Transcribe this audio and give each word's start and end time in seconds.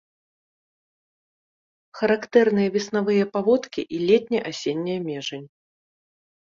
Характэрныя 2.01 2.69
веснавыя 2.79 3.23
паводкі 3.39 3.81
і 3.95 4.03
летне-асенняя 4.09 4.99
межань. 5.09 5.49